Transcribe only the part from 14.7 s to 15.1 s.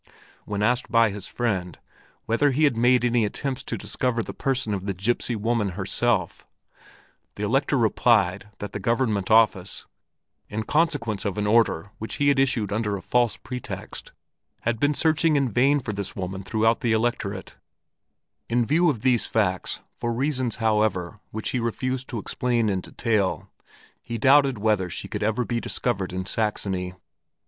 been